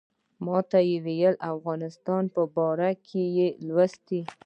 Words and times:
ماته 0.45 0.79
یې 0.89 0.97
ویل 1.05 1.35
د 1.39 1.43
افغانستان 1.53 2.23
باره 2.55 2.91
کې 3.07 3.23
یې 3.37 3.47
لوستي. 3.67 4.21